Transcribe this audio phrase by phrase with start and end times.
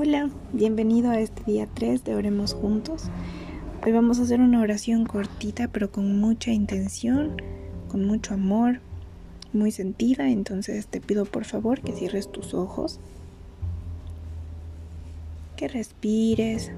[0.00, 3.06] Hola, bienvenido a este día 3 de Oremos Juntos.
[3.84, 7.34] Hoy vamos a hacer una oración cortita pero con mucha intención,
[7.88, 8.78] con mucho amor,
[9.52, 13.00] muy sentida, entonces te pido por favor que cierres tus ojos,
[15.56, 16.70] que respires,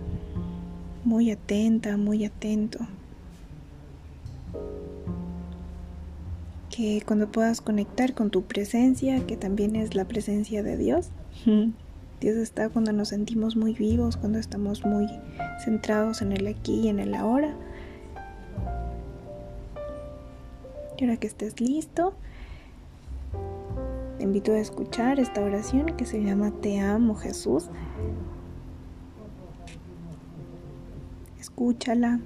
[1.05, 2.79] muy atenta, muy atento.
[6.75, 11.10] Que cuando puedas conectar con tu presencia, que también es la presencia de Dios,
[12.20, 15.09] Dios está cuando nos sentimos muy vivos, cuando estamos muy
[15.65, 17.55] centrados en el aquí y en el ahora.
[20.98, 22.12] Y ahora que estés listo,
[24.19, 27.70] te invito a escuchar esta oración que se llama Te amo Jesús.
[31.38, 32.21] Escúchala,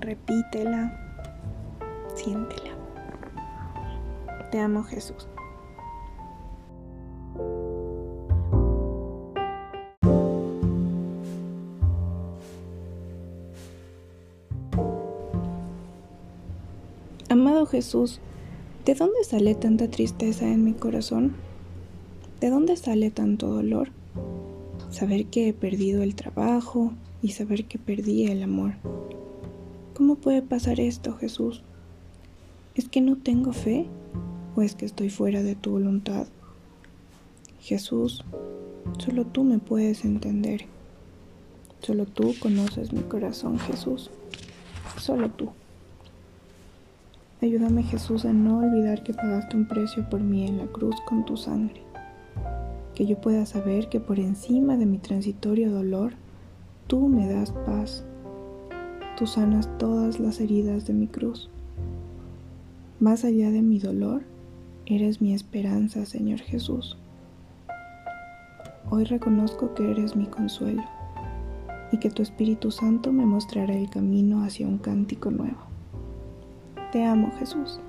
[0.00, 0.98] repítela,
[2.16, 2.72] siéntela.
[4.50, 5.28] Te amo Jesús.
[17.30, 18.20] Amado Jesús,
[18.86, 21.36] ¿de dónde sale tanta tristeza en mi corazón?
[22.40, 23.90] ¿De dónde sale tanto dolor?
[24.88, 28.76] Saber que he perdido el trabajo y saber que perdí el amor.
[29.92, 31.62] ¿Cómo puede pasar esto, Jesús?
[32.74, 33.84] ¿Es que no tengo fe
[34.56, 36.28] o es que estoy fuera de tu voluntad?
[37.60, 38.24] Jesús,
[38.96, 40.64] solo tú me puedes entender.
[41.80, 44.10] Solo tú conoces mi corazón, Jesús.
[44.96, 45.50] Solo tú.
[47.40, 51.24] Ayúdame Jesús a no olvidar que pagaste un precio por mí en la cruz con
[51.24, 51.80] tu sangre.
[52.96, 56.14] Que yo pueda saber que por encima de mi transitorio dolor,
[56.88, 58.04] tú me das paz.
[59.16, 61.48] Tú sanas todas las heridas de mi cruz.
[62.98, 64.22] Más allá de mi dolor,
[64.86, 66.98] eres mi esperanza, Señor Jesús.
[68.90, 70.82] Hoy reconozco que eres mi consuelo
[71.92, 75.77] y que tu Espíritu Santo me mostrará el camino hacia un cántico nuevo.
[76.90, 77.80] Te amo, Jesús.